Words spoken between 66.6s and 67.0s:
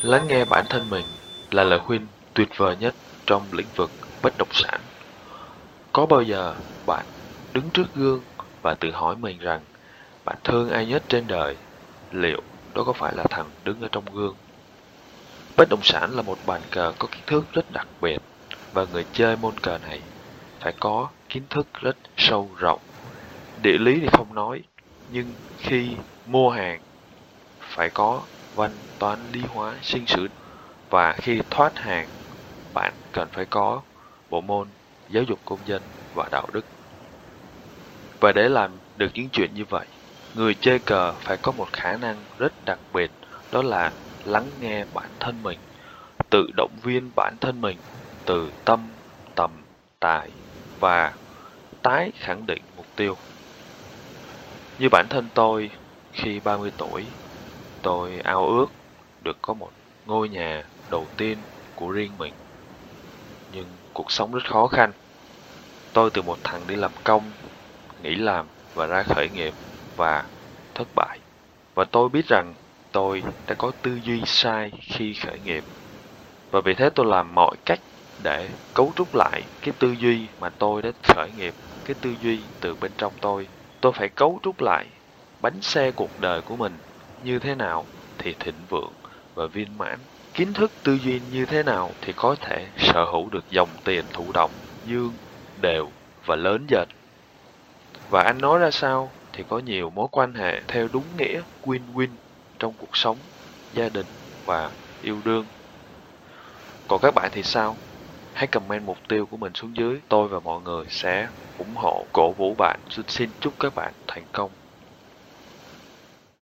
đi làm